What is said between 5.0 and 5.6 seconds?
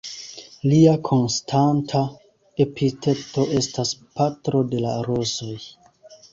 rozoj".